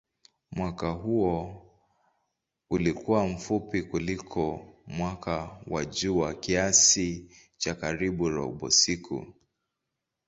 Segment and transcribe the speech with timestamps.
[0.51, 1.65] Mwaka huo
[2.69, 7.25] ulikuwa mfupi kuliko mwaka wa jua kiasi
[7.57, 9.33] cha karibu robo siku.